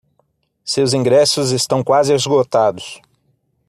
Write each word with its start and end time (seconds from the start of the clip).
Seus 0.65 0.93
ingressos 0.95 1.51
estão 1.51 1.83
quase 1.83 2.11
esgotados. 2.11 2.99